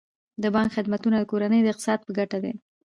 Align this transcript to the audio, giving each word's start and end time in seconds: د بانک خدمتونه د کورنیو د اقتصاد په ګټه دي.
د 0.43 0.43
بانک 0.53 0.69
خدمتونه 0.77 1.15
د 1.19 1.23
کورنیو 1.31 1.65
د 1.65 1.67
اقتصاد 1.71 1.99
په 2.03 2.11
ګټه 2.17 2.37
دي. 2.43 2.53